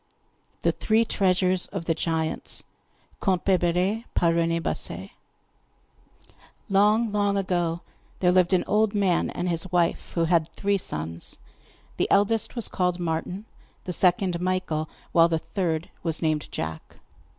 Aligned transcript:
]The 0.63 0.71
Three 0.71 1.05
Treasures 1.05 1.67
of 1.67 1.85
the 1.85 1.93
Giants 1.93 2.63
Long, 3.27 3.41
long 6.71 7.37
ago, 7.37 7.81
there 8.19 8.31
lived 8.31 8.51
an 8.53 8.63
old 8.65 8.95
man 8.95 9.29
and 9.29 9.47
his 9.47 9.71
wife 9.71 10.13
who 10.13 10.25
had 10.25 10.49
three 10.53 10.79
sons; 10.79 11.37
the 11.97 12.09
eldest 12.09 12.55
was 12.55 12.67
called 12.67 12.97
Martin, 12.99 13.45
the 13.83 13.93
second 13.93 14.39
Michael, 14.41 14.89
while 15.11 15.27
the 15.29 15.37
third 15.37 15.91
was 16.01 16.19
named 16.19 16.47
Jack. 16.51 16.97